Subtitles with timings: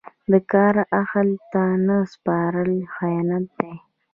[0.31, 3.73] د کار اهل ته نه سپارل خیانت دی.